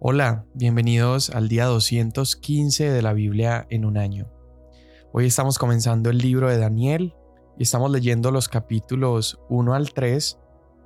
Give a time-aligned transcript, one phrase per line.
[0.00, 4.28] Hola, bienvenidos al día 215 de la Biblia en un año.
[5.12, 7.16] Hoy estamos comenzando el libro de Daniel
[7.58, 10.38] y estamos leyendo los capítulos 1 al 3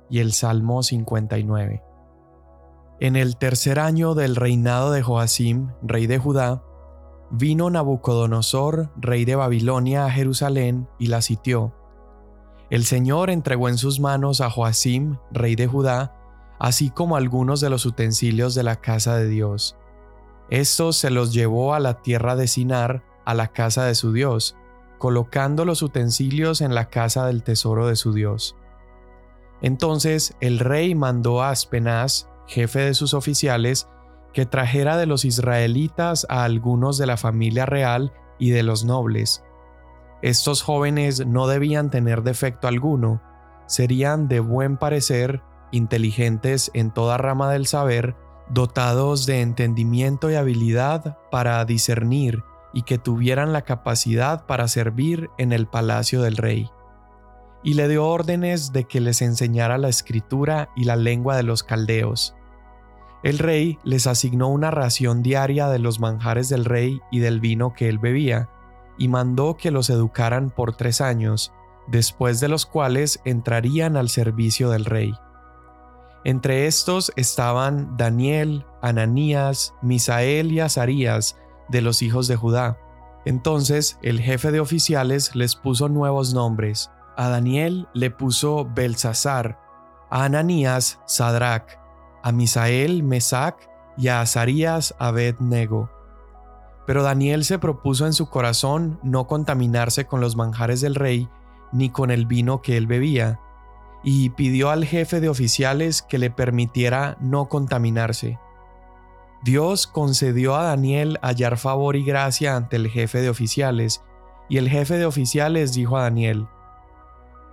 [0.09, 1.83] y el Salmo 59.
[3.01, 6.63] En el tercer año del reinado de Joacim, rey de Judá,
[7.29, 11.75] vino Nabucodonosor, rey de Babilonia, a Jerusalén y la sitió.
[12.71, 16.22] El Señor entregó en sus manos a Joacim, rey de Judá,
[16.63, 19.75] así como algunos de los utensilios de la casa de Dios.
[20.49, 24.55] Estos se los llevó a la tierra de Sinar, a la casa de su Dios,
[24.97, 28.55] colocando los utensilios en la casa del tesoro de su Dios.
[29.61, 33.89] Entonces el rey mandó a Aspenaz, jefe de sus oficiales,
[34.31, 39.43] que trajera de los israelitas a algunos de la familia real y de los nobles.
[40.21, 43.21] Estos jóvenes no debían tener defecto alguno,
[43.65, 45.43] serían de buen parecer
[45.73, 48.15] inteligentes en toda rama del saber,
[48.49, 52.43] dotados de entendimiento y habilidad para discernir
[52.73, 56.69] y que tuvieran la capacidad para servir en el palacio del rey.
[57.63, 61.63] Y le dio órdenes de que les enseñara la escritura y la lengua de los
[61.63, 62.35] caldeos.
[63.23, 67.73] El rey les asignó una ración diaria de los manjares del rey y del vino
[67.73, 68.49] que él bebía,
[68.97, 71.53] y mandó que los educaran por tres años,
[71.87, 75.13] después de los cuales entrarían al servicio del rey.
[76.25, 81.37] Entre estos estaban Daniel, Ananías, Misael y Azarías,
[81.69, 82.77] de los hijos de Judá.
[83.25, 86.91] Entonces el jefe de oficiales les puso nuevos nombres.
[87.17, 89.59] A Daniel le puso Belsasar,
[90.09, 91.77] a Ananías Sadrach,
[92.21, 95.89] a Misael Mesac y a Azarías Abed-Nego.
[96.85, 101.29] Pero Daniel se propuso en su corazón no contaminarse con los manjares del rey
[101.71, 103.39] ni con el vino que él bebía,
[104.03, 108.37] y pidió al jefe de oficiales que le permitiera no contaminarse.
[109.43, 114.03] Dios concedió a Daniel hallar favor y gracia ante el jefe de oficiales,
[114.49, 116.47] y el jefe de oficiales dijo a Daniel,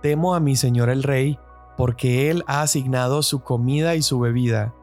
[0.01, 1.39] Temo a mi señor el rey,
[1.77, 4.73] porque él ha asignado su comida y su bebida,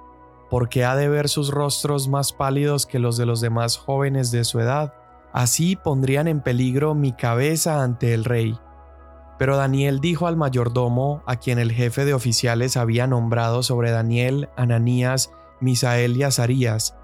[0.50, 4.44] porque ha de ver sus rostros más pálidos que los de los demás jóvenes de
[4.44, 4.94] su edad,
[5.32, 8.58] así pondrían en peligro mi cabeza ante el rey.
[9.38, 14.48] Pero Daniel dijo al mayordomo, a quien el jefe de oficiales había nombrado sobre Daniel,
[14.56, 16.96] Ananías, Misael y Azarías,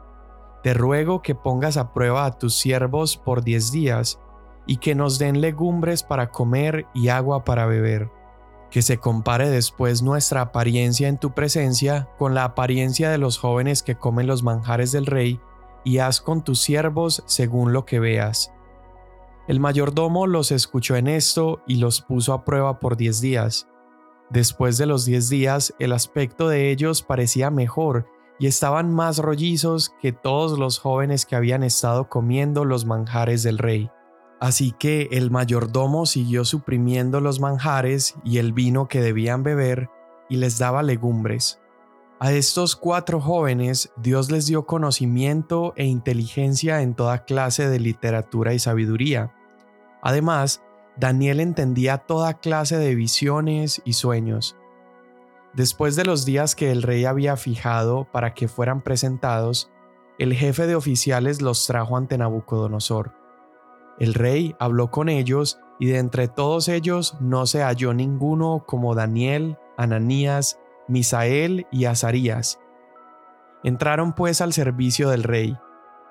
[0.62, 4.18] Te ruego que pongas a prueba a tus siervos por diez días,
[4.66, 8.10] y que nos den legumbres para comer y agua para beber.
[8.70, 13.82] Que se compare después nuestra apariencia en tu presencia con la apariencia de los jóvenes
[13.82, 15.38] que comen los manjares del rey,
[15.84, 18.54] y haz con tus siervos según lo que veas
[19.46, 23.68] el mayordomo los escuchó en esto y los puso a prueba por diez días.
[24.30, 28.06] Después de los diez días, el aspecto de ellos parecía mejor
[28.38, 33.58] y estaban más rollizos que todos los jóvenes que habían estado comiendo los manjares del
[33.58, 33.90] rey.
[34.40, 39.88] Así que el mayordomo siguió suprimiendo los manjares y el vino que debían beber
[40.28, 41.60] y les daba legumbres.
[42.20, 48.54] A estos cuatro jóvenes Dios les dio conocimiento e inteligencia en toda clase de literatura
[48.54, 49.34] y sabiduría.
[50.00, 50.62] Además,
[50.96, 54.56] Daniel entendía toda clase de visiones y sueños.
[55.54, 59.72] Después de los días que el rey había fijado para que fueran presentados,
[60.18, 63.12] el jefe de oficiales los trajo ante Nabucodonosor.
[63.98, 68.94] El rey habló con ellos y de entre todos ellos no se halló ninguno como
[68.94, 72.60] Daniel, Ananías, Misael y Azarías.
[73.62, 75.56] Entraron pues al servicio del rey,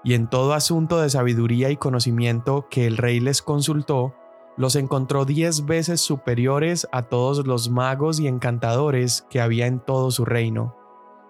[0.04, 4.16] y en todo asunto de sabiduría y conocimiento que el rey les consultó,
[4.58, 10.12] los encontró diez veces superiores a todos los magos y encantadores que había en todo
[10.12, 10.76] su reino.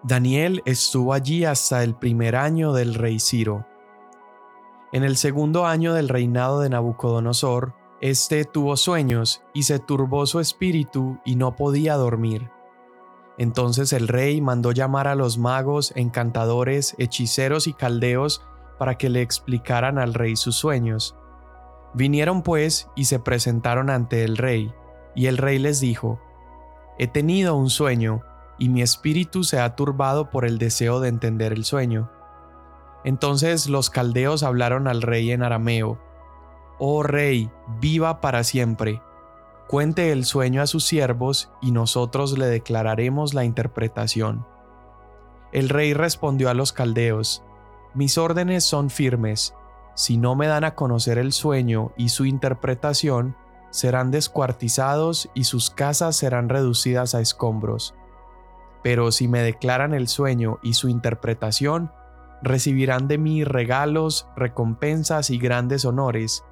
[0.04, 3.66] Daniel estuvo allí hasta el primer año del rey Ciro.
[4.92, 10.40] En el segundo año del reinado de Nabucodonosor, éste tuvo sueños y se turbó su
[10.40, 12.50] espíritu y no podía dormir.
[13.38, 18.46] Entonces el rey mandó llamar a los magos, encantadores, hechiceros y caldeos
[18.78, 21.16] para que le explicaran al rey sus sueños.
[21.94, 24.74] Vinieron pues y se presentaron ante el rey,
[25.16, 26.20] y el rey les dijo,
[27.00, 28.22] He tenido un sueño,
[28.60, 32.12] y mi espíritu se ha turbado por el deseo de entender el sueño.
[33.04, 36.00] Entonces los caldeos hablaron al rey en arameo,
[36.80, 39.02] Oh rey, viva para siempre
[39.68, 44.46] Cuente el sueño a sus siervos y nosotros le declararemos la interpretación.
[45.52, 47.44] El rey respondió a los caldeos,
[47.94, 49.56] Mis órdenes son firmes,
[49.96, 53.36] si no me dan a conocer el sueño y su interpretación,
[53.70, 57.96] serán descuartizados y sus casas serán reducidas a escombros.
[58.82, 61.92] Pero si me declaran el sueño y su interpretación,
[62.42, 66.44] recibirán de mí regalos, recompensas y grandes honores.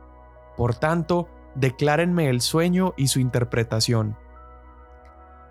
[0.55, 4.17] Por tanto, declárenme el sueño y su interpretación.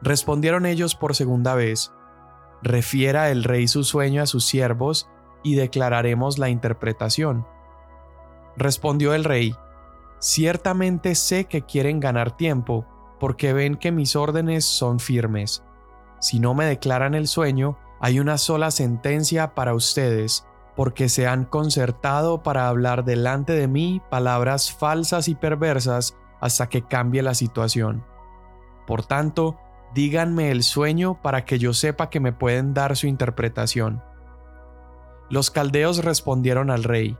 [0.03, 1.93] Respondieron ellos por segunda vez,
[2.63, 5.09] refiera el rey su sueño a sus siervos
[5.43, 7.47] y declararemos la interpretación.
[8.57, 9.55] Respondió el rey,
[10.19, 12.87] ciertamente sé que quieren ganar tiempo,
[13.19, 15.63] porque ven que mis órdenes son firmes.
[16.21, 20.47] Si no me declaran el sueño, hay una sola sentencia para ustedes,
[20.81, 26.81] porque se han concertado para hablar delante de mí palabras falsas y perversas hasta que
[26.81, 28.03] cambie la situación.
[28.87, 29.59] Por tanto,
[29.95, 34.03] díganme el sueño para que yo sepa que me pueden dar su interpretación.
[35.29, 37.19] Los caldeos respondieron al rey,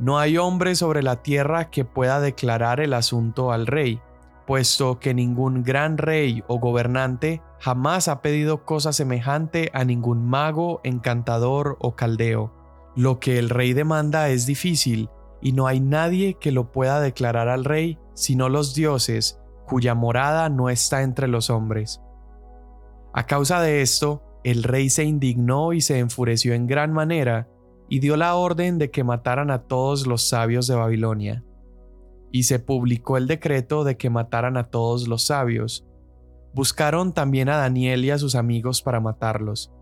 [0.00, 4.00] No hay hombre sobre la tierra que pueda declarar el asunto al rey,
[4.44, 10.80] puesto que ningún gran rey o gobernante jamás ha pedido cosa semejante a ningún mago,
[10.82, 12.58] encantador o caldeo.
[12.96, 15.08] Lo que el rey demanda es difícil,
[15.40, 20.48] y no hay nadie que lo pueda declarar al rey, sino los dioses, cuya morada
[20.48, 22.00] no está entre los hombres.
[23.12, 27.48] A causa de esto, el rey se indignó y se enfureció en gran manera,
[27.88, 31.44] y dio la orden de que mataran a todos los sabios de Babilonia.
[32.30, 35.86] Y se publicó el decreto de que mataran a todos los sabios.
[36.52, 39.72] Buscaron también a Daniel y a sus amigos para matarlos.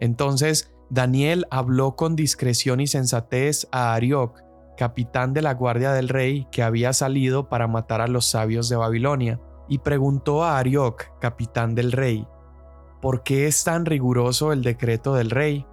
[0.00, 4.40] Entonces Daniel habló con discreción y sensatez a Arioc,
[4.76, 8.76] capitán de la guardia del rey que había salido para matar a los sabios de
[8.76, 12.26] Babilonia, y preguntó a Arioc, capitán del rey,
[13.02, 15.66] ¿por qué es tan riguroso el decreto del rey?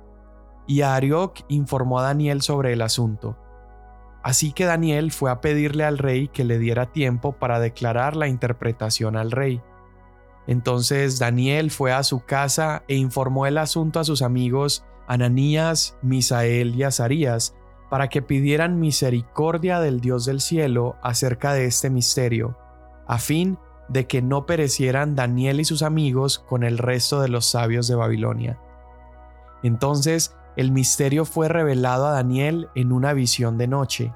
[0.67, 3.37] Y Arioc informó a Daniel sobre el asunto.
[4.21, 8.27] Así que Daniel fue a pedirle al rey que le diera tiempo para declarar la
[8.27, 9.61] interpretación al rey.
[10.47, 16.75] Entonces Daniel fue a su casa e informó el asunto a sus amigos Ananías, Misael
[16.75, 17.55] y Azarías,
[17.89, 22.57] para que pidieran misericordia del Dios del cielo acerca de este misterio,
[23.07, 23.57] a fin
[23.87, 27.95] de que no perecieran Daniel y sus amigos con el resto de los sabios de
[27.95, 28.59] Babilonia.
[29.63, 34.13] Entonces el misterio fue revelado a Daniel en una visión de noche.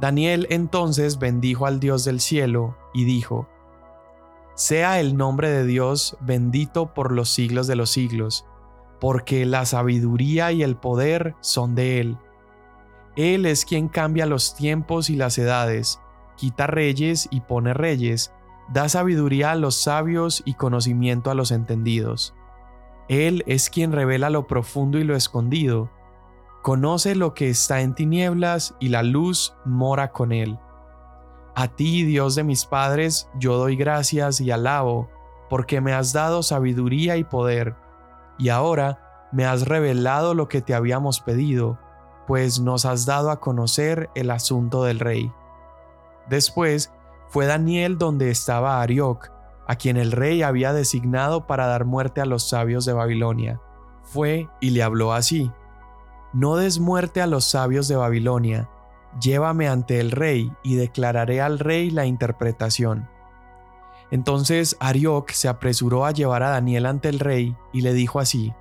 [0.00, 3.48] Daniel entonces bendijo al Dios del cielo y dijo,
[4.54, 8.44] Sea el nombre de Dios bendito por los siglos de los siglos,
[9.00, 12.18] porque la sabiduría y el poder son de Él.
[13.16, 16.00] Él es quien cambia los tiempos y las edades,
[16.36, 18.32] quita reyes y pone reyes,
[18.72, 22.34] da sabiduría a los sabios y conocimiento a los entendidos.
[23.08, 25.90] Él es quien revela lo profundo y lo escondido,
[26.62, 30.58] conoce lo que está en tinieblas y la luz mora con él.
[31.54, 35.08] A ti, Dios de mis padres, yo doy gracias y alabo,
[35.48, 37.76] porque me has dado sabiduría y poder
[38.38, 41.78] y ahora me has revelado lo que te habíamos pedido,
[42.26, 45.32] pues nos has dado a conocer el asunto del rey.
[46.28, 46.92] Después
[47.28, 49.30] fue Daniel donde estaba Arioc,
[49.66, 53.60] a quien el rey había designado para dar muerte a los sabios de Babilonia.
[54.02, 55.50] Fue y le habló así,
[56.32, 58.68] No des muerte a los sabios de Babilonia,
[59.20, 63.08] llévame ante el rey y declararé al rey la interpretación.
[64.10, 68.54] Entonces Arioc se apresuró a llevar a Daniel ante el rey y le dijo así,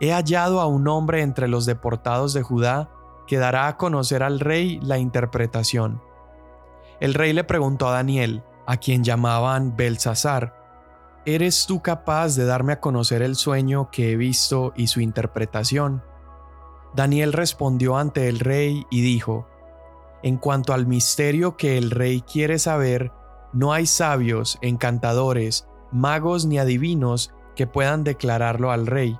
[0.00, 2.90] He hallado a un hombre entre los deportados de Judá
[3.26, 6.02] que dará a conocer al rey la interpretación.
[7.00, 10.62] El rey le preguntó a Daniel, a quien llamaban Belsasar,
[11.24, 16.02] ¿Eres tú capaz de darme a conocer el sueño que he visto y su interpretación?
[16.94, 19.46] Daniel respondió ante el rey y dijo,
[20.24, 23.12] En cuanto al misterio que el rey quiere saber,
[23.52, 29.18] no hay sabios, encantadores, magos ni adivinos que puedan declararlo al rey,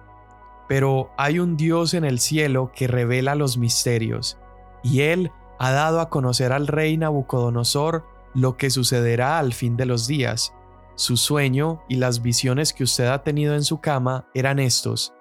[0.68, 4.38] pero hay un Dios en el cielo que revela los misterios,
[4.82, 9.86] y él ha dado a conocer al rey Nabucodonosor lo que sucederá al fin de
[9.86, 10.54] los días.
[10.94, 15.14] Su sueño y las visiones que usted ha tenido en su cama eran estos.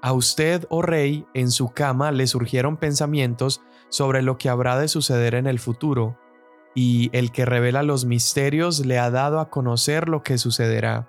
[0.00, 4.88] A usted, oh rey, en su cama le surgieron pensamientos sobre lo que habrá de
[4.88, 6.18] suceder en el futuro,
[6.74, 11.08] y el que revela los misterios le ha dado a conocer lo que sucederá.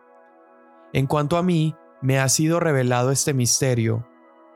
[0.91, 4.05] En cuanto a mí, me ha sido revelado este misterio,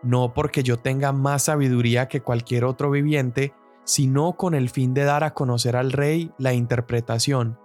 [0.04, 3.54] no porque yo tenga más sabiduría que cualquier otro viviente,
[3.86, 7.58] sino con el fin de dar a conocer al rey la interpretación,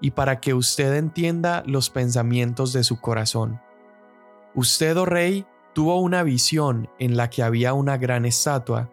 [0.00, 3.60] y para que usted entienda los pensamientos de su corazón.
[4.54, 8.90] Usted, oh rey, tuvo una visión en la que había una gran estatua,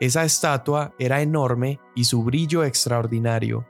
[0.00, 3.66] esa estatua era enorme y su brillo extraordinario.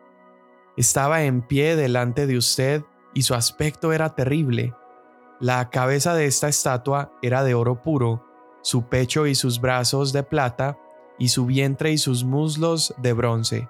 [0.76, 4.72] Estaba en pie delante de usted y su aspecto era terrible.
[5.40, 8.25] La cabeza de esta estatua era de oro puro,
[8.62, 10.78] su pecho y sus brazos de plata,
[11.18, 13.68] y su vientre y sus muslos de bronce,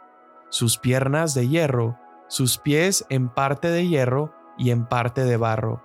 [0.50, 1.98] sus piernas de hierro,
[2.28, 5.82] sus pies en parte de hierro y en parte de barro.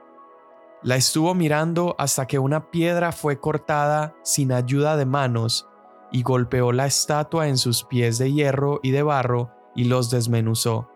[0.83, 5.67] La estuvo mirando hasta que una piedra fue cortada sin ayuda de manos,
[6.15, 10.87] y golpeó la estatua en sus pies de hierro y de barro, y los desmenuzó.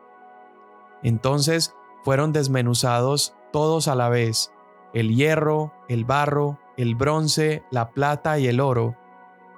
[1.03, 4.53] Entonces fueron desmenuzados todos a la vez,
[4.93, 8.95] el hierro, el barro, el bronce, la plata y el oro,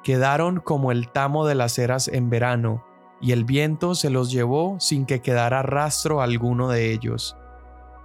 [0.03, 2.83] quedaron como el tamo de las eras en verano,
[3.21, 7.37] y el viento se los llevó sin que quedara rastro alguno de ellos.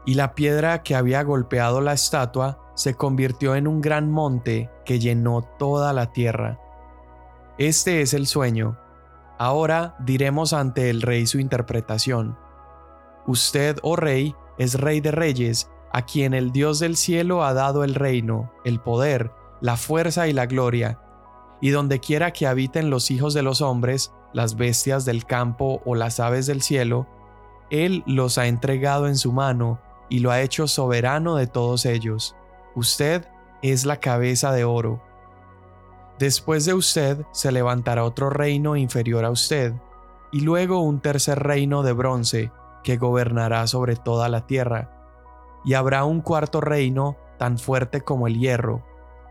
[0.04, 4.98] Y la piedra que había golpeado la estatua se convirtió en un gran monte que
[4.98, 6.60] llenó toda la tierra.
[7.58, 8.78] Este es el sueño.
[9.38, 12.36] Ahora diremos ante el rey su interpretación.
[13.26, 17.82] Usted, oh rey, es rey de reyes a quien el Dios del cielo ha dado
[17.82, 19.30] el reino, el poder,
[19.62, 21.00] la fuerza y la gloria,
[21.62, 25.94] y donde quiera que habiten los hijos de los hombres, las bestias del campo o
[25.94, 27.06] las aves del cielo,
[27.70, 32.36] Él los ha entregado en su mano y lo ha hecho soberano de todos ellos.
[32.74, 33.26] Usted
[33.62, 35.02] es la cabeza de oro.
[36.18, 39.74] Después de usted se levantará otro reino inferior a usted,
[40.32, 42.50] y luego un tercer reino de bronce
[42.82, 44.96] que gobernará sobre toda la tierra
[45.66, 48.82] y habrá un cuarto reino tan fuerte como el hierro,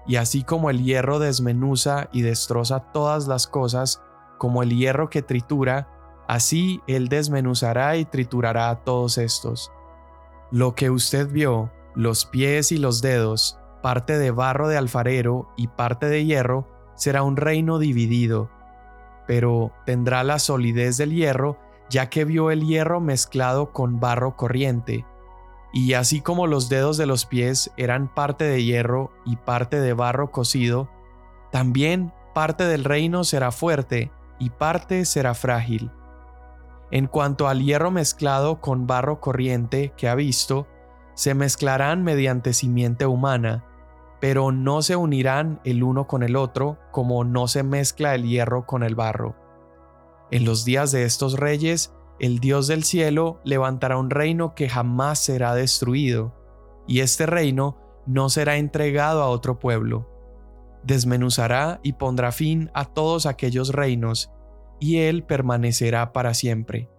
[0.06, 4.04] y así como el hierro desmenuza y destroza todas las cosas,
[4.38, 5.88] como el hierro que tritura,
[6.28, 9.72] así él desmenuzará y triturará a todos estos.
[10.52, 15.70] Lo que usted vio, los pies y los dedos, parte de barro de alfarero y
[15.70, 18.50] parte de hierro, será un reino dividido,
[19.28, 21.58] pero tendrá la solidez del hierro,
[21.90, 25.06] ya que vio el hierro mezclado con barro corriente,
[25.76, 29.92] y así como los dedos de los pies eran parte de hierro y parte de
[29.92, 30.90] barro cocido,
[31.52, 34.10] también parte del reino será fuerte
[34.40, 35.92] y parte será frágil.
[36.92, 40.66] En cuanto al hierro mezclado con barro corriente que ha visto,
[41.14, 43.66] se mezclarán mediante simiente humana,
[44.26, 48.66] pero no se unirán el uno con el otro como no se mezcla el hierro
[48.66, 49.36] con el barro.
[50.32, 55.20] En los días de estos reyes el Dios del cielo levantará un reino que jamás
[55.20, 56.34] será destruido,
[56.88, 57.78] y este reino
[58.08, 60.10] no será entregado a otro pueblo.
[60.82, 64.32] Desmenuzará y pondrá fin a todos aquellos reinos,
[64.80, 66.90] y él permanecerá para siempre.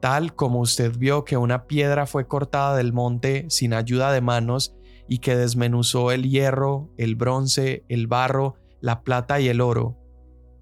[0.00, 4.76] Tal como usted vio que una piedra fue cortada del monte sin ayuda de manos,
[5.08, 10.02] y que desmenuzó el hierro, el bronce, el barro, la plata y el oro,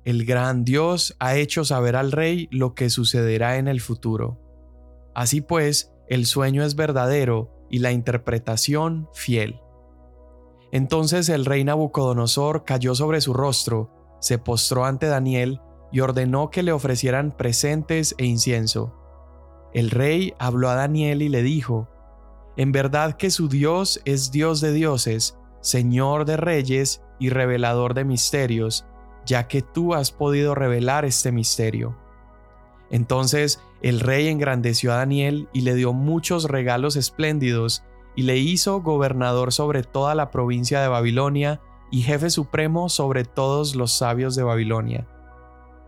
[0.04, 4.40] el gran Dios ha hecho saber al rey lo que sucederá en el futuro.
[5.14, 9.60] Así pues, el sueño es verdadero y la interpretación fiel.
[10.72, 15.60] Entonces el rey Nabucodonosor cayó sobre su rostro, se postró ante Daniel
[15.92, 18.94] y ordenó que le ofrecieran presentes e incienso.
[19.74, 21.89] El rey habló a Daniel y le dijo,
[22.60, 28.04] En verdad que su Dios es Dios de dioses, Señor de reyes y revelador de
[28.04, 28.84] misterios,
[29.24, 31.96] ya que tú has podido revelar este misterio.
[32.90, 37.82] Entonces el rey engrandeció a Daniel y le dio muchos regalos espléndidos
[38.14, 43.74] y le hizo gobernador sobre toda la provincia de Babilonia y jefe supremo sobre todos
[43.74, 45.08] los sabios de Babilonia.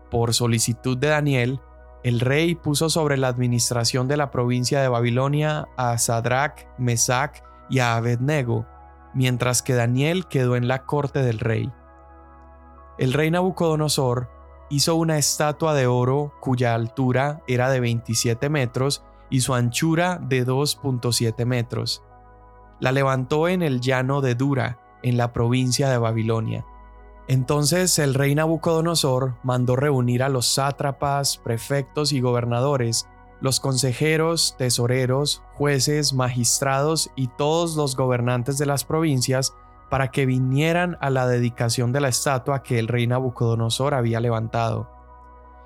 [0.09, 1.59] Por solicitud de Daniel,
[2.03, 7.79] el rey puso sobre la administración de la provincia de Babilonia a Sadrach, Mesach y
[7.79, 8.65] a Abednego,
[9.13, 11.71] mientras que Daniel quedó en la corte del rey.
[12.97, 14.29] El rey Nabucodonosor
[14.69, 20.45] hizo una estatua de oro cuya altura era de 27 metros y su anchura de
[20.45, 22.03] 2.7 metros.
[22.79, 26.65] La levantó en el llano de Dura, en la provincia de Babilonia.
[27.27, 33.07] Entonces el rey Nabucodonosor mandó reunir a los sátrapas, prefectos y gobernadores,
[33.39, 39.53] los consejeros, tesoreros, jueces, magistrados y todos los gobernantes de las provincias
[39.89, 44.89] para que vinieran a la dedicación de la estatua que el rey Nabucodonosor había levantado.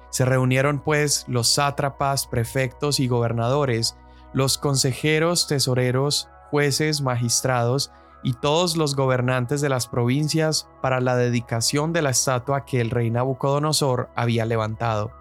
[0.09, 3.97] Se reunieron pues los sátrapas, prefectos y gobernadores,
[4.33, 7.91] los consejeros, tesoreros, jueces, magistrados
[8.23, 12.89] y todos los gobernantes de las provincias para la dedicación de la estatua que el
[12.89, 15.11] rey Nabucodonosor había levantado.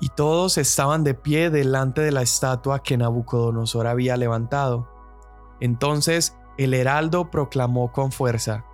[0.00, 4.88] Y todos estaban de pie delante de la estatua que Nabucodonosor había levantado.
[5.60, 8.64] Entonces el heraldo proclamó con fuerza,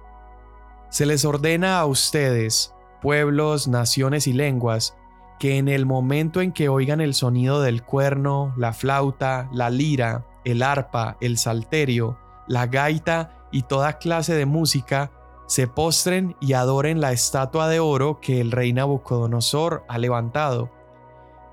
[0.89, 4.97] Se les ordena a ustedes, pueblos, naciones y lenguas,
[5.39, 10.25] que en el momento en que oigan el sonido del cuerno, la flauta, la lira,
[10.45, 12.19] el arpa, el salterio,
[12.49, 15.11] la gaita y toda clase de música,
[15.47, 20.71] se postren y adoren la estatua de oro que el rey Nabucodonosor ha levantado.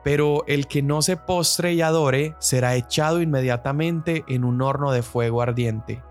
[0.03, 5.03] Pero el que no se postre y adore será echado inmediatamente en un horno de
[5.03, 6.03] fuego ardiente.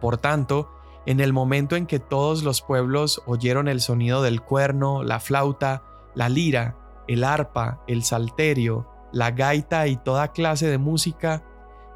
[0.00, 0.70] Por tanto,
[1.06, 5.82] en el momento en que todos los pueblos oyeron el sonido del cuerno, la flauta,
[6.14, 11.44] la lira, el arpa, el salterio, la gaita y toda clase de música,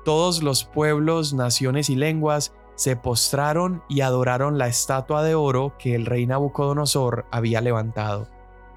[0.04, 5.96] todos los pueblos, naciones y lenguas se postraron y adoraron la estatua de oro que
[5.96, 8.28] el rey Nabucodonosor había levantado.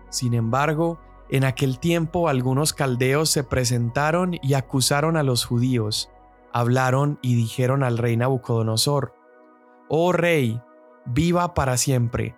[0.09, 6.09] Sin embargo, en aquel tiempo algunos caldeos se presentaron y acusaron a los judíos.
[6.51, 9.13] Hablaron y dijeron al rey Nabucodonosor,
[9.87, 10.59] Oh rey,
[11.05, 12.35] viva para siempre.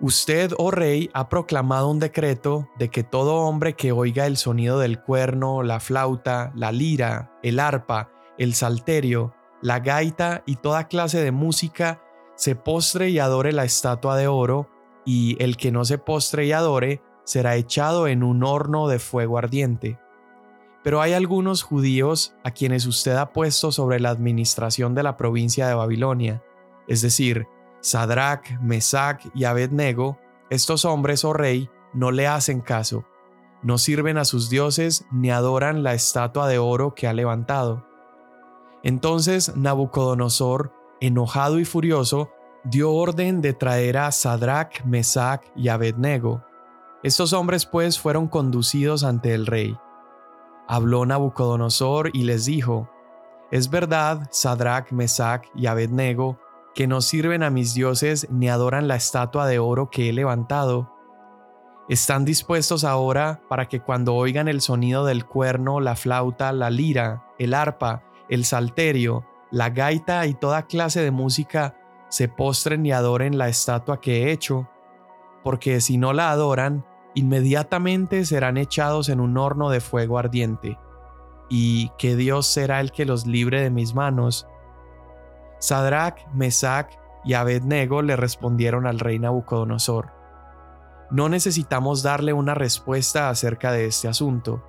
[0.00, 4.78] Usted, oh rey, ha proclamado un decreto de que todo hombre que oiga el sonido
[4.78, 11.22] del cuerno, la flauta, la lira, el arpa, el salterio, la gaita y toda clase
[11.22, 12.02] de música,
[12.36, 14.68] se postre y adore la estatua de oro,
[15.04, 19.38] y el que no se postre y adore será echado en un horno de fuego
[19.38, 19.98] ardiente.
[20.84, 25.66] Pero hay algunos judíos a quienes usted ha puesto sobre la administración de la provincia
[25.66, 26.42] de Babilonia,
[26.86, 27.46] es decir,
[27.80, 30.18] Sadrach, Mesach y Abednego,
[30.50, 33.04] estos hombres, oh rey, no le hacen caso,
[33.62, 37.87] no sirven a sus dioses ni adoran la estatua de oro que ha levantado.
[38.88, 42.30] Entonces Nabucodonosor, enojado y furioso,
[42.64, 46.42] dio orden de traer a Sadrach, Mesach y Abednego.
[47.02, 49.76] Estos hombres pues fueron conducidos ante el rey.
[50.66, 52.88] Habló Nabucodonosor y les dijo,
[53.50, 56.40] Es verdad, Sadrach, Mesach y Abednego,
[56.74, 60.90] que no sirven a mis dioses ni adoran la estatua de oro que he levantado.
[61.90, 67.26] Están dispuestos ahora para que cuando oigan el sonido del cuerno, la flauta, la lira,
[67.38, 71.76] el arpa, el salterio, la gaita y toda clase de música
[72.08, 74.68] se postren y adoren la estatua que he hecho,
[75.42, 80.78] porque si no la adoran, inmediatamente serán echados en un horno de fuego ardiente,
[81.48, 84.46] y que Dios será el que los libre de mis manos.
[85.58, 86.92] Sadrach, Mesach
[87.24, 90.12] y Abednego le respondieron al rey Nabucodonosor.
[91.10, 94.62] No necesitamos darle una respuesta acerca de este asunto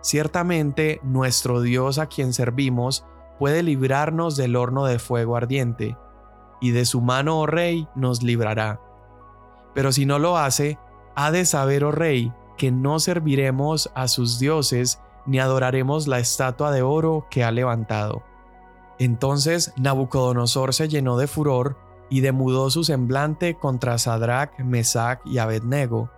[0.00, 3.04] Ciertamente nuestro Dios a quien servimos
[3.38, 5.96] puede librarnos del horno de fuego ardiente,
[6.60, 8.80] y de su mano, oh rey, nos librará.
[9.74, 10.78] Pero si no lo hace,
[11.14, 16.70] ha de saber, oh rey, que no serviremos a sus dioses ni adoraremos la estatua
[16.70, 18.22] de oro que ha levantado.
[18.98, 21.76] Entonces Nabucodonosor se llenó de furor
[22.08, 26.10] y demudó su semblante contra Sadrach, Mesach y Abednego,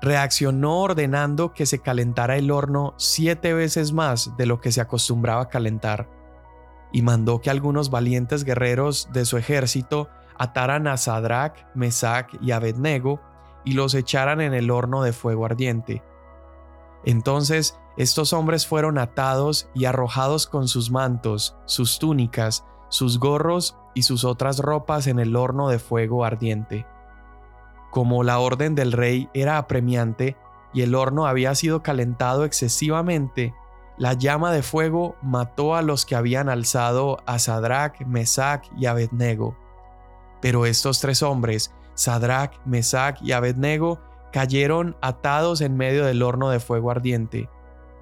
[0.00, 5.42] reaccionó ordenando que se calentara el horno siete veces más de lo que se acostumbraba
[5.42, 6.08] a calentar,
[6.92, 10.08] y mandó que algunos valientes guerreros de su ejército
[10.38, 13.20] ataran a Sadrach, Mesach y Abednego
[13.64, 16.02] y los echaran en el horno de fuego ardiente.
[17.04, 24.02] Entonces estos hombres fueron atados y arrojados con sus mantos, sus túnicas, sus gorros y
[24.02, 26.86] sus otras ropas en el horno de fuego ardiente.
[27.90, 30.36] Como la orden del rey era apremiante
[30.72, 33.54] y el horno había sido calentado excesivamente,
[33.98, 39.56] la llama de fuego mató a los que habían alzado a Sadrach, Mesach y Abednego.
[40.40, 44.00] Pero estos tres hombres, Sadrach, Mesach y Abednego,
[44.32, 47.50] cayeron atados en medio del horno de fuego ardiente.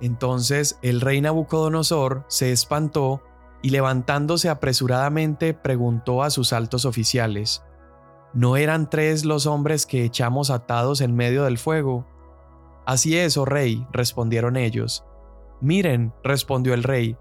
[0.00, 3.22] Entonces el rey Nabucodonosor se espantó
[3.62, 7.64] y levantándose apresuradamente preguntó a sus altos oficiales,
[8.34, 12.06] ¿No eran tres los hombres que echamos atados en medio del fuego?
[12.86, 15.04] Así es, oh rey, respondieron ellos.
[15.60, 17.16] Miren, respondió el rey,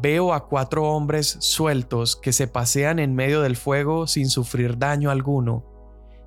[0.00, 5.10] veo a cuatro hombres sueltos que se pasean en medio del fuego sin sufrir daño
[5.10, 5.64] alguno,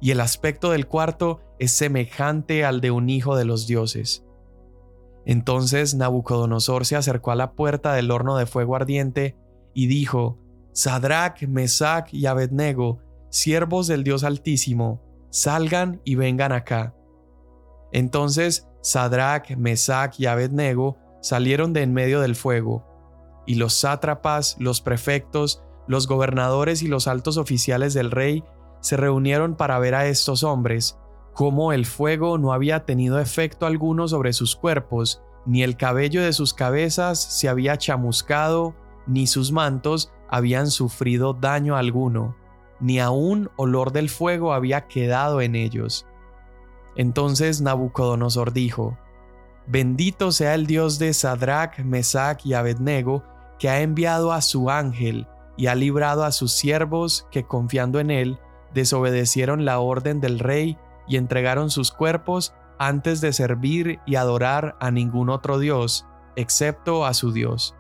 [0.02, 4.26] y el aspecto del cuarto es semejante al de un hijo de los dioses.
[5.26, 9.36] Entonces Nabucodonosor se acercó a la puerta del horno de fuego ardiente
[9.74, 10.38] y dijo,
[10.74, 13.00] Sadrach, Mesach y Abednego,
[13.36, 16.96] siervos del Dios Altísimo, salgan y vengan acá.
[17.92, 22.86] Entonces Sadrach, Mesach y Abednego salieron de en medio del fuego,
[23.46, 28.46] y los sátrapas, los prefectos, los gobernadores y los altos oficiales del rey
[28.80, 30.98] se reunieron para ver a estos hombres,
[31.34, 36.32] cómo el fuego no había tenido efecto alguno sobre sus cuerpos, ni el cabello de
[36.32, 38.76] sus cabezas se había chamuscado,
[39.08, 42.38] ni sus mantos habían sufrido daño alguno
[42.80, 46.06] ni aún olor del fuego había quedado en ellos.
[46.96, 48.98] Entonces Nabucodonosor dijo,
[49.68, 53.24] Bendito sea el Dios de Sadrach, Mesach y Abednego,
[53.58, 58.12] que ha enviado a su ángel y ha librado a sus siervos que confiando en
[58.12, 58.40] él
[58.76, 64.92] desobedecieron la orden del rey y entregaron sus cuerpos antes de servir y adorar a
[64.92, 67.74] ningún otro Dios, excepto a su Dios.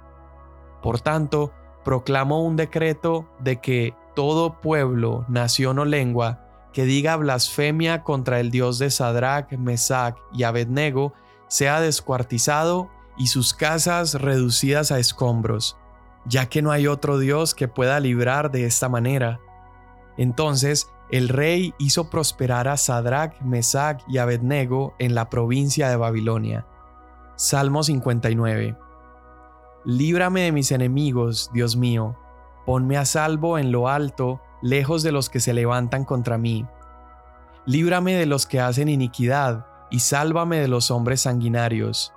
[0.82, 1.52] Por tanto,
[1.84, 6.42] proclamo un decreto de que todo pueblo, nación o lengua
[6.74, 11.14] que diga blasfemia contra el Dios de Sadrach, Mesach y Abednego
[11.48, 15.78] sea descuartizado y sus casas reducidas a escombros,
[16.26, 19.40] ya que no hay otro Dios que pueda librar de esta manera.
[20.18, 26.66] Entonces el rey hizo prosperar a Sadrach, Mesach y Abednego en la provincia de Babilonia.
[27.38, 28.76] Salmo 59
[29.86, 32.18] Líbrame de mis enemigos, Dios mío,
[32.66, 36.66] ponme a salvo en lo alto, lejos de los que se levantan contra mí.
[37.66, 42.14] Líbrame de los que hacen iniquidad, y sálvame de los hombres sanguinarios,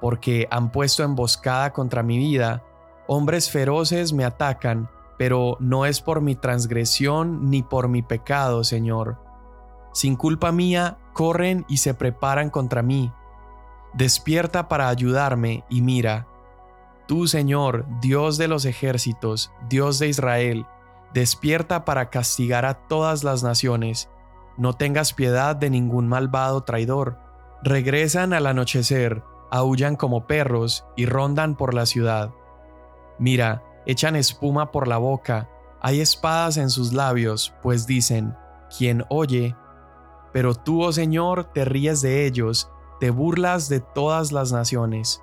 [0.00, 2.62] porque han puesto emboscada contra mi vida,
[3.06, 9.18] hombres feroces me atacan, pero no es por mi transgresión ni por mi pecado, Señor.
[9.92, 13.12] Sin culpa mía, corren y se preparan contra mí.
[13.94, 16.26] Despierta para ayudarme y mira,
[17.06, 20.66] Tú, Señor, Dios de los ejércitos, Dios de Israel,
[21.14, 24.10] despierta para castigar a todas las naciones.
[24.56, 27.18] No tengas piedad de ningún malvado traidor.
[27.62, 32.32] Regresan al anochecer, aullan como perros y rondan por la ciudad.
[33.18, 35.48] Mira, echan espuma por la boca,
[35.80, 38.36] hay espadas en sus labios, pues dicen,
[38.76, 39.54] ¿quién oye?
[40.32, 45.22] Pero tú, oh Señor, te ríes de ellos, te burlas de todas las naciones.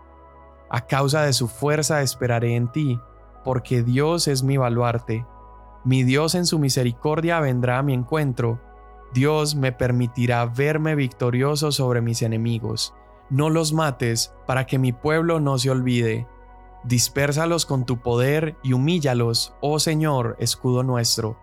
[0.73, 2.99] A causa de su fuerza esperaré en ti,
[3.43, 5.23] porque Dios es mi baluarte.
[5.86, 8.59] Mi Dios en su misericordia vendrá a mi encuentro.
[9.13, 12.95] Dios me permitirá verme victorioso sobre mis enemigos.
[13.29, 16.27] No los mates, para que mi pueblo no se olvide.
[16.83, 21.38] Dispérsalos con tu poder y humíllalos, oh Señor, escudo nuestro.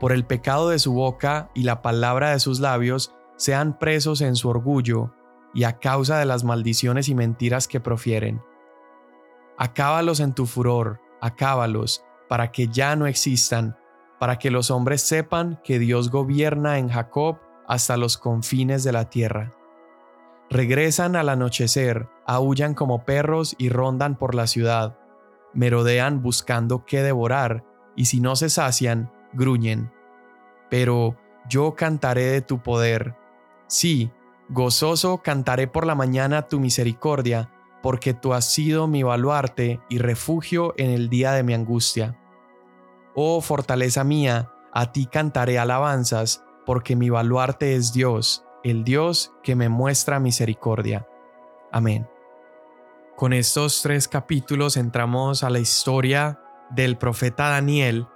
[0.00, 4.34] Por el pecado de su boca y la palabra de sus labios, sean presos en
[4.34, 5.12] su orgullo,
[5.54, 8.42] y a causa de las maldiciones y mentiras que profieren.
[9.58, 13.76] Acábalos en tu furor, acábalos, para que ya no existan,
[14.18, 19.10] para que los hombres sepan que Dios gobierna en Jacob hasta los confines de la
[19.10, 19.52] tierra.
[20.50, 24.98] Regresan al anochecer, aullan como perros y rondan por la ciudad,
[25.54, 27.64] merodean buscando qué devorar,
[27.96, 29.92] y si no se sacian, gruñen.
[30.68, 31.16] Pero
[31.48, 33.16] yo cantaré de tu poder.
[33.66, 34.12] Sí,
[34.52, 40.74] Gozoso cantaré por la mañana tu misericordia, porque tú has sido mi baluarte y refugio
[40.76, 42.18] en el día de mi angustia.
[43.14, 49.54] Oh fortaleza mía, a ti cantaré alabanzas, porque mi baluarte es Dios, el Dios que
[49.54, 51.06] me muestra misericordia.
[51.70, 52.08] Amén.
[53.16, 58.08] Con estos tres capítulos entramos a la historia del profeta Daniel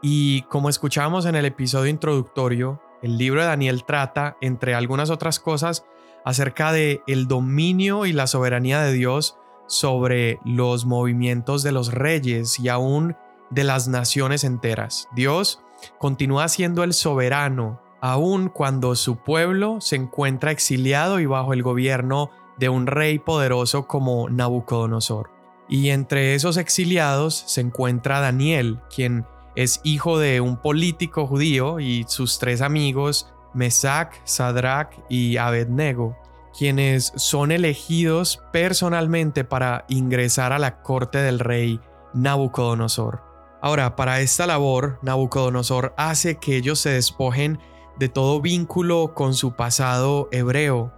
[0.00, 5.40] y como escuchamos en el episodio introductorio, el libro de Daniel trata, entre algunas otras
[5.40, 5.84] cosas,
[6.24, 12.58] acerca de el dominio y la soberanía de Dios sobre los movimientos de los reyes
[12.58, 13.16] y aún
[13.50, 15.08] de las naciones enteras.
[15.14, 15.60] Dios
[15.98, 22.30] continúa siendo el soberano aun cuando su pueblo se encuentra exiliado y bajo el gobierno
[22.56, 25.30] de un rey poderoso como Nabucodonosor.
[25.68, 32.04] Y entre esos exiliados se encuentra Daniel, quien es hijo de un político judío y
[32.06, 36.16] sus tres amigos, Mesac, Sadrach y Abednego,
[36.56, 41.80] quienes son elegidos personalmente para ingresar a la corte del rey
[42.14, 43.22] Nabucodonosor.
[43.62, 47.58] Ahora, para esta labor, Nabucodonosor hace que ellos se despojen
[47.98, 50.92] de todo vínculo con su pasado hebreo.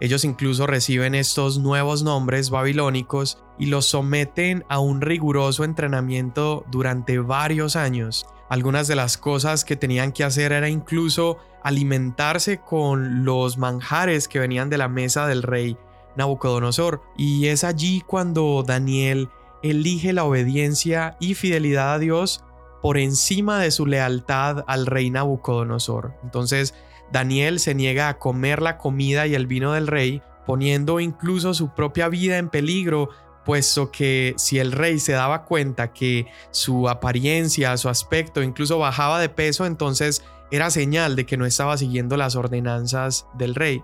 [0.00, 7.18] Ellos incluso reciben estos nuevos nombres babilónicos y los someten a un riguroso entrenamiento durante
[7.18, 8.26] varios años.
[8.48, 14.38] Algunas de las cosas que tenían que hacer era incluso alimentarse con los manjares que
[14.38, 15.76] venían de la mesa del rey
[16.16, 17.02] Nabucodonosor.
[17.16, 19.28] Y es allí cuando Daniel
[19.62, 22.42] elige la obediencia y fidelidad a Dios
[22.80, 26.14] por encima de su lealtad al rey Nabucodonosor.
[26.22, 26.74] Entonces
[27.12, 31.74] Daniel se niega a comer la comida y el vino del rey, poniendo incluso su
[31.74, 33.10] propia vida en peligro
[33.44, 39.20] puesto que si el rey se daba cuenta que su apariencia, su aspecto incluso bajaba
[39.20, 43.82] de peso, entonces era señal de que no estaba siguiendo las ordenanzas del rey.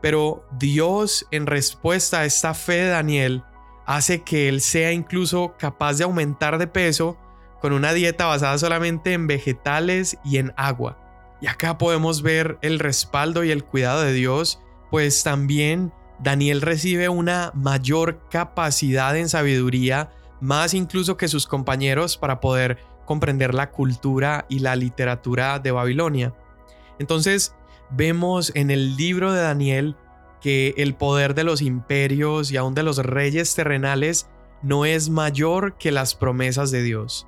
[0.00, 3.42] Pero Dios, en respuesta a esta fe de Daniel,
[3.86, 7.18] hace que él sea incluso capaz de aumentar de peso
[7.60, 10.96] con una dieta basada solamente en vegetales y en agua.
[11.40, 17.08] Y acá podemos ver el respaldo y el cuidado de Dios, pues también Daniel recibe
[17.08, 24.46] una mayor capacidad en sabiduría, más incluso que sus compañeros, para poder comprender la cultura
[24.48, 26.34] y la literatura de Babilonia.
[26.98, 27.54] Entonces,
[27.90, 29.96] vemos en el libro de Daniel
[30.40, 34.28] que el poder de los imperios y aún de los reyes terrenales
[34.62, 37.26] no es mayor que las promesas de Dios.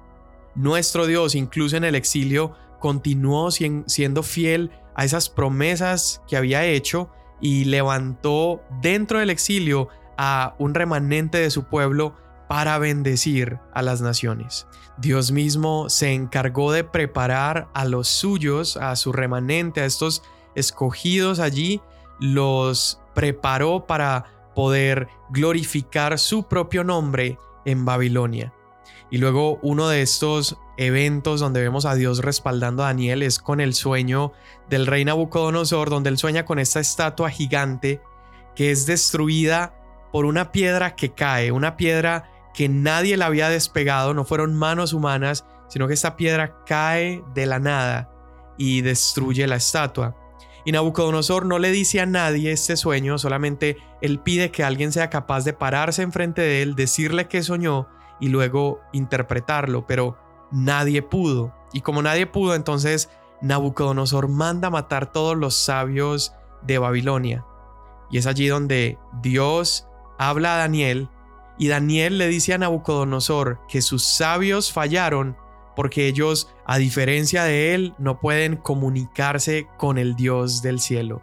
[0.55, 7.11] Nuestro Dios, incluso en el exilio, continuó siendo fiel a esas promesas que había hecho
[7.41, 12.17] y levantó dentro del exilio a un remanente de su pueblo
[12.49, 14.67] para bendecir a las naciones.
[14.99, 20.25] Dios mismo se encargó de preparar a los suyos, a su remanente, a estos
[20.57, 21.81] escogidos allí,
[22.19, 28.53] los preparó para poder glorificar su propio nombre en Babilonia.
[29.09, 33.61] Y luego uno de estos eventos donde vemos a Dios respaldando a Daniel es con
[33.61, 34.33] el sueño
[34.69, 38.01] del rey Nabucodonosor, donde él sueña con esta estatua gigante
[38.55, 39.75] que es destruida
[40.13, 44.93] por una piedra que cae, una piedra que nadie la había despegado, no fueron manos
[44.93, 48.11] humanas, sino que esta piedra cae de la nada
[48.59, 50.17] y destruye la estatua.
[50.65, 55.11] Y Nabucodonosor no le dice a nadie este sueño, solamente él pide que alguien sea
[55.11, 57.89] capaz de pararse enfrente de él, decirle que soñó
[58.21, 60.17] y luego interpretarlo, pero
[60.53, 61.55] nadie pudo.
[61.73, 63.11] Y como nadie pudo, entonces
[63.41, 67.45] Nabucodonosor manda matar todos los sabios de Babilonia.
[68.11, 69.89] Y es allí donde Dios
[70.19, 71.09] habla a Daniel
[71.59, 75.37] y Daniel le dice a Nabucodonosor que sus sabios fallaron
[75.75, 81.23] porque ellos, a diferencia de él, no pueden comunicarse con el Dios del cielo.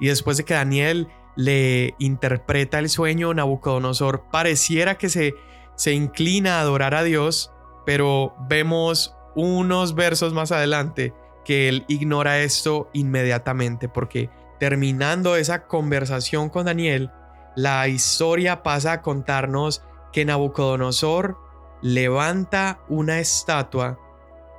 [0.00, 5.34] Y después de que Daniel le interpreta el sueño, Nabucodonosor pareciera que se,
[5.74, 7.52] se inclina a adorar a Dios,
[7.88, 14.28] pero vemos unos versos más adelante que él ignora esto inmediatamente porque
[14.60, 17.10] terminando esa conversación con Daniel,
[17.56, 21.38] la historia pasa a contarnos que Nabucodonosor
[21.80, 23.98] levanta una estatua,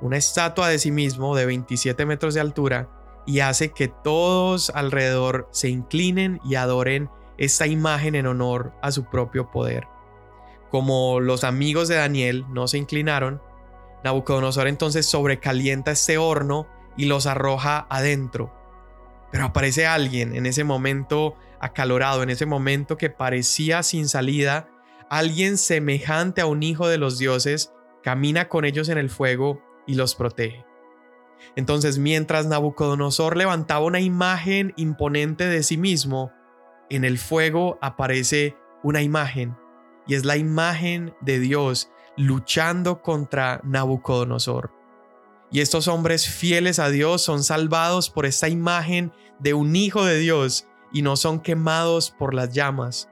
[0.00, 2.88] una estatua de sí mismo de 27 metros de altura
[3.28, 9.04] y hace que todos alrededor se inclinen y adoren esta imagen en honor a su
[9.04, 9.86] propio poder.
[10.70, 13.42] Como los amigos de Daniel no se inclinaron,
[14.04, 18.54] Nabucodonosor entonces sobrecalienta este horno y los arroja adentro.
[19.30, 24.68] Pero aparece alguien en ese momento acalorado, en ese momento que parecía sin salida,
[25.08, 29.94] alguien semejante a un hijo de los dioses camina con ellos en el fuego y
[29.94, 30.64] los protege.
[31.56, 36.32] Entonces, mientras Nabucodonosor levantaba una imagen imponente de sí mismo,
[36.90, 39.56] en el fuego aparece una imagen,
[40.10, 44.72] y es la imagen de Dios luchando contra Nabucodonosor.
[45.52, 50.18] Y estos hombres fieles a Dios son salvados por esta imagen de un hijo de
[50.18, 53.08] Dios y no son quemados por las llamas.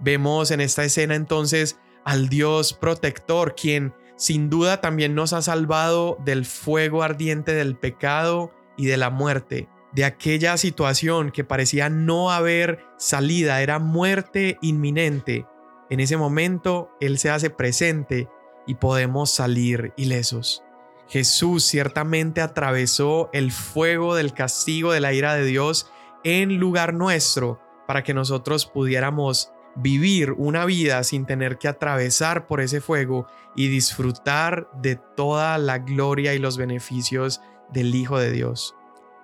[0.00, 6.18] Vemos en esta escena entonces al Dios protector, quien sin duda también nos ha salvado
[6.26, 12.30] del fuego ardiente del pecado y de la muerte, de aquella situación que parecía no
[12.30, 15.46] haber salida, era muerte inminente.
[15.90, 18.28] En ese momento Él se hace presente
[18.66, 20.62] y podemos salir ilesos.
[21.08, 25.90] Jesús ciertamente atravesó el fuego del castigo de la ira de Dios
[26.22, 32.60] en lugar nuestro para que nosotros pudiéramos vivir una vida sin tener que atravesar por
[32.60, 37.40] ese fuego y disfrutar de toda la gloria y los beneficios
[37.72, 38.74] del Hijo de Dios.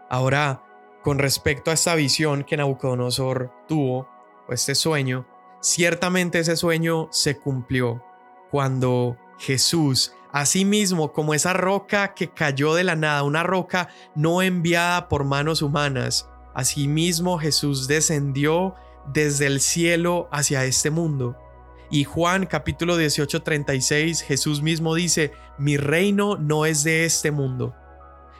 [0.09, 0.63] Ahora,
[1.03, 4.09] con respecto a esta visión que Nabucodonosor tuvo,
[4.49, 5.27] o este sueño,
[5.65, 8.05] ciertamente ese sueño se cumplió
[8.51, 15.09] cuando Jesús, asimismo como esa roca que cayó de la nada, una roca no enviada
[15.09, 18.77] por manos humanas, Asimismo Jesús descendió
[19.13, 21.37] desde el cielo hacia este mundo.
[21.91, 27.75] Y Juan capítulo 18, 36, Jesús mismo dice, mi reino no es de este mundo.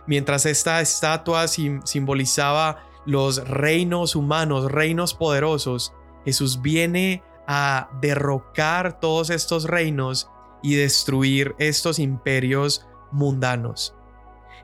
[0.07, 5.93] Mientras esta estatua simbolizaba los reinos humanos, reinos poderosos,
[6.25, 10.31] Jesús viene a derrocar todos estos reinos
[10.63, 13.95] y destruir estos imperios mundanos.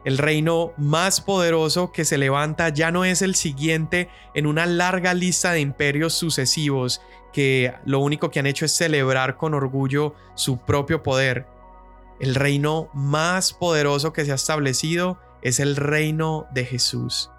[0.05, 5.13] El reino más poderoso que se levanta ya no es el siguiente en una larga
[5.13, 7.03] lista de imperios sucesivos
[7.35, 11.47] que lo único que han hecho es celebrar con orgullo su propio poder.
[12.19, 17.31] El reino más poderoso que se ha establecido es el reino de Jesús.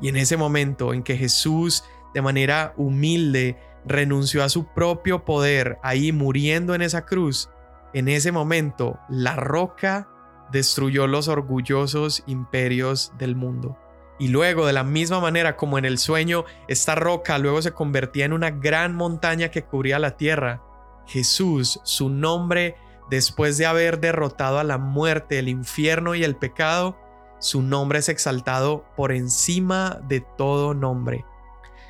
[0.00, 1.84] Y en ese momento en que Jesús
[2.16, 7.50] de manera humilde renunció a su propio poder, ahí muriendo en esa cruz,
[7.92, 10.08] en ese momento la roca
[10.50, 13.76] destruyó los orgullosos imperios del mundo.
[14.18, 18.24] Y luego, de la misma manera como en el sueño, esta roca luego se convertía
[18.24, 20.62] en una gran montaña que cubría la tierra.
[21.06, 22.76] Jesús, su nombre
[23.10, 26.96] después de haber derrotado a la muerte, el infierno y el pecado,
[27.40, 31.26] su nombre es exaltado por encima de todo nombre.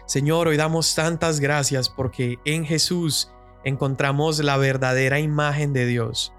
[0.07, 3.33] Señor, hoy damos tantas gracias porque en Jesús
[3.65, 6.33] encontramos la verdadera imagen de Dios.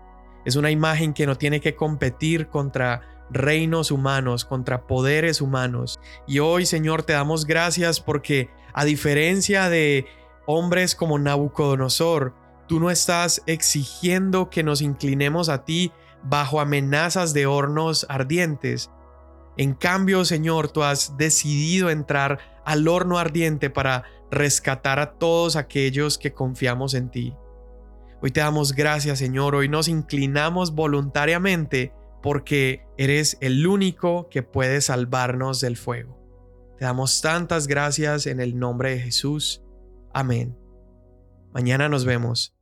[0.46, 6.00] Es una imagen que no tiene que competir contra reinos humanos, contra poderes humanos.
[6.26, 10.06] Y hoy, Señor, te damos gracias porque a diferencia de
[10.46, 12.34] hombres como Nabucodonosor,
[12.70, 15.92] tú no estás exigiendo que nos inclinemos a ti
[16.24, 18.90] bajo amenazas de hornos ardientes.
[19.58, 26.18] En cambio, Señor, tú has decidido entrar al horno ardiente para rescatar a todos aquellos
[26.18, 27.34] que confiamos en ti.
[28.22, 29.56] Hoy te damos gracias, Señor.
[29.56, 36.20] Hoy nos inclinamos voluntariamente porque eres el único que puede salvarnos del fuego.
[36.78, 39.64] Te damos tantas gracias en el nombre de Jesús.
[40.14, 40.58] Amén.
[41.54, 42.57] Mañana nos vemos.